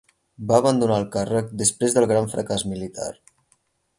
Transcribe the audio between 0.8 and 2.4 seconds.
el càrrec després del gran